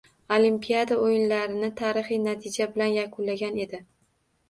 Olimpiada 0.37 0.97
o‘yinlarini 1.09 1.71
tarixiy 1.83 2.23
natija 2.25 2.71
bilan 2.75 2.93
yakunlagan 2.99 3.65
edi. 3.69 3.87